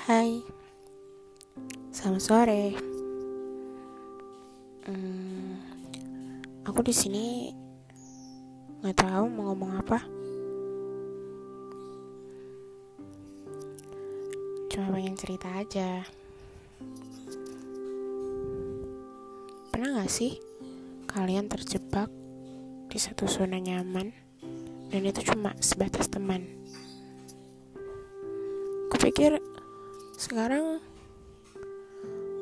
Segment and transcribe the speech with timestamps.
[0.00, 0.40] Hai,
[1.92, 2.72] selamat sore.
[4.88, 5.60] Hmm,
[6.64, 7.52] aku di sini
[8.80, 10.00] nggak tahu mau ngomong apa.
[14.72, 16.00] Cuma pengen cerita aja.
[19.68, 20.40] Pernah gak sih
[21.12, 22.08] kalian terjebak
[22.88, 24.16] di satu zona nyaman
[24.88, 26.48] dan itu cuma sebatas teman?
[28.88, 29.59] Kupikir
[30.20, 30.84] sekarang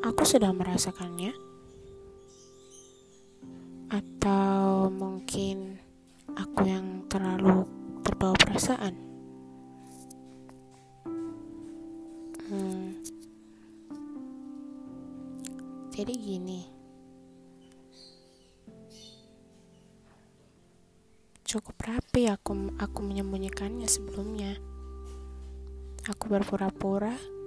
[0.02, 1.30] aku sudah merasakannya,
[3.87, 5.78] atau mungkin
[6.34, 7.62] aku yang terlalu
[8.02, 8.98] terbawa perasaan.
[12.51, 12.98] Hmm.
[15.95, 16.66] Jadi gini,
[21.46, 24.59] cukup rapi aku aku menyembunyikannya sebelumnya.
[26.10, 27.38] Aku berpura-pura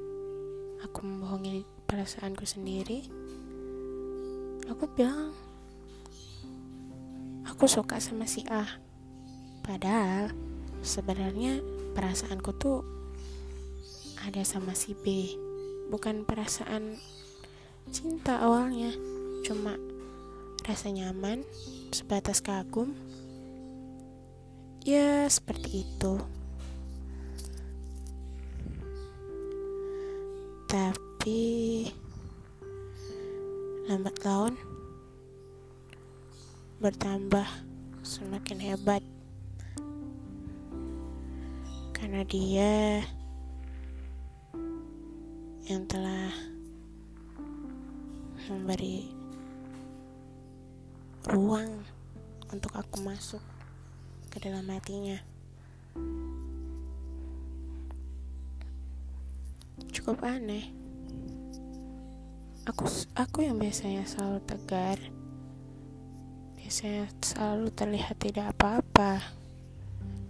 [0.92, 3.08] aku membohongi perasaanku sendiri
[4.68, 5.32] aku bilang
[7.62, 8.66] aku suka sama si A.
[9.62, 10.34] Padahal
[10.82, 11.62] sebenarnya
[11.94, 12.82] perasaanku tuh
[14.24, 15.36] ada sama si B.
[15.94, 16.98] Bukan perasaan
[17.94, 18.90] cinta awalnya
[19.46, 19.78] cuma
[20.66, 21.46] rasa nyaman
[21.94, 22.98] sebatas kagum.
[24.82, 26.18] Ya seperti itu
[30.72, 31.92] tapi
[33.92, 34.56] lambat laun
[36.80, 37.44] bertambah
[38.00, 39.04] semakin hebat
[41.92, 43.04] karena dia
[45.68, 46.32] yang telah
[48.48, 49.12] memberi
[51.28, 51.84] ruang
[52.48, 53.44] untuk aku masuk
[54.32, 55.20] ke dalam hatinya.
[60.02, 60.66] Cukup aneh.
[62.66, 64.98] Aku aku yang biasanya selalu tegar,
[66.58, 69.22] biasanya selalu terlihat tidak apa-apa,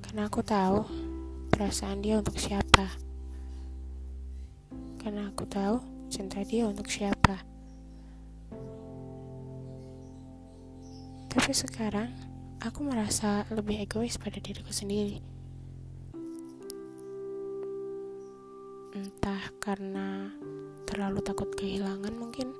[0.03, 0.83] karena aku tahu
[1.55, 2.91] perasaan dia untuk siapa,
[4.99, 5.79] karena aku tahu
[6.11, 7.39] cinta dia untuk siapa.
[11.31, 12.11] Tapi sekarang
[12.59, 15.23] aku merasa lebih egois pada diriku sendiri.
[19.01, 20.29] Entah karena
[20.85, 22.53] terlalu takut kehilangan mungkin.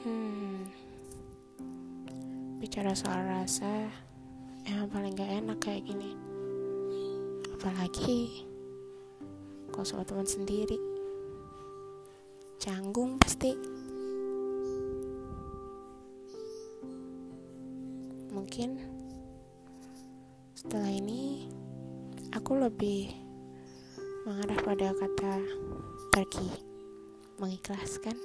[0.00, 0.64] Hmm.
[2.64, 3.92] Bicara soal rasa
[4.64, 6.16] emang paling gak enak kayak gini.
[7.52, 8.48] Apalagi
[9.68, 10.80] kalau sama teman sendiri.
[12.56, 13.52] Canggung pasti.
[18.32, 18.80] Mungkin
[20.56, 21.52] setelah ini
[22.34, 23.14] aku lebih
[24.26, 25.38] mengarah pada kata
[26.10, 26.50] pergi,
[27.38, 28.18] mengikhlaskan,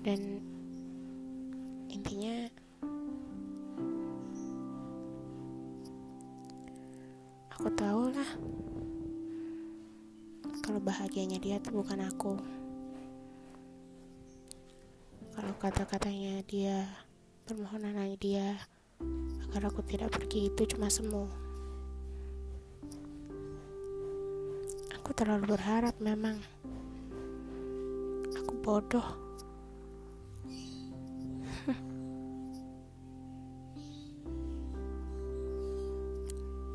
[0.00, 0.40] dan
[1.92, 2.48] intinya
[7.52, 8.30] aku tahu lah
[10.64, 12.40] kalau bahagianya dia tuh bukan aku.
[15.36, 16.88] Kalau kata-katanya dia
[17.44, 18.56] permohonannya dia
[19.54, 21.30] agar aku tidak pergi itu cuma semu.
[24.98, 26.42] Aku terlalu berharap memang.
[28.34, 29.04] Aku bodoh.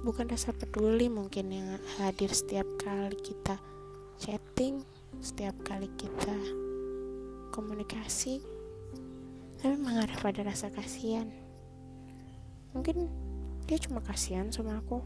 [0.08, 3.60] Bukan rasa peduli mungkin yang hadir setiap kali kita
[4.22, 4.88] chatting,
[5.20, 6.38] setiap kali kita
[7.52, 8.40] komunikasi,
[9.60, 11.28] tapi mengarah pada rasa kasihan
[12.74, 13.10] mungkin
[13.66, 15.02] dia cuma kasihan sama aku.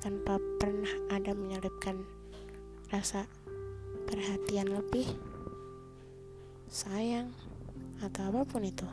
[0.00, 2.00] Tanpa pernah ada menyelipkan
[2.88, 3.28] rasa
[4.08, 5.04] perhatian lebih
[6.72, 7.28] sayang
[8.00, 8.88] atau apa pun itu.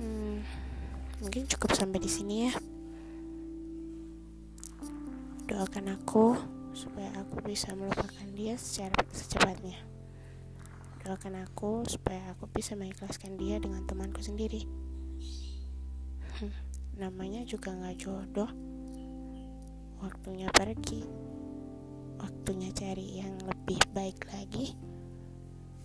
[0.00, 0.42] Hmm,
[1.22, 2.52] mungkin cukup sampai di sini ya.
[5.46, 6.34] Doakan aku
[6.74, 9.95] supaya aku bisa melupakan dia secara secepatnya
[11.06, 14.66] doakan aku supaya aku bisa mengikhlaskan dia dengan temanku sendiri.
[16.98, 18.50] Namanya juga gak jodoh.
[20.02, 21.06] Waktunya pergi.
[22.18, 24.74] Waktunya cari yang lebih baik lagi.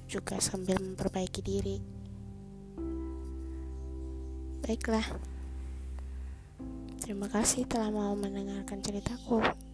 [0.09, 1.77] Juga sambil memperbaiki diri.
[4.65, 5.05] Baiklah.
[6.97, 9.69] Terima kasih telah mau mendengarkan ceritaku